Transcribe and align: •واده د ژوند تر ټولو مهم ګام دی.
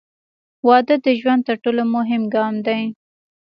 •واده 0.67 0.95
د 1.05 1.07
ژوند 1.21 1.41
تر 1.47 1.55
ټولو 1.63 1.83
مهم 1.95 2.23
ګام 2.35 2.55
دی. 2.67 2.81